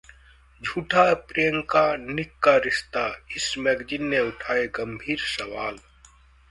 [0.61, 3.07] 'झूठा है प्रियंका-निक का रिश्ता',
[3.35, 5.77] इस मैगजीन ने उठाए गंभीर सवाल